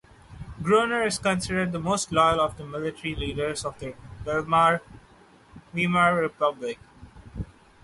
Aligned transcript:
Groener 0.63 1.03
is 1.05 1.19
considered 1.19 1.71
the 1.71 1.79
most 1.79 2.11
loyal 2.11 2.41
of 2.41 2.57
the 2.57 2.65
military 2.65 3.13
leaders 3.13 3.63
of 3.63 3.77
the 3.77 3.93
Weimar 4.25 4.81
Republic. 6.19 6.79